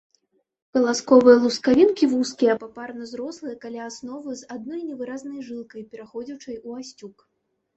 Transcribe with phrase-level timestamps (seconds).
[0.75, 7.15] Каласковыя лускавінкі вузкія, папарна зрослыя каля асновы, з адной невыразнай жылкай, пераходзячай у асцюк.